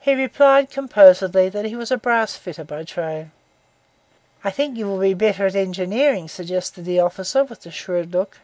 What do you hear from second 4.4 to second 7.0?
'I think you will be better at engineering?' suggested the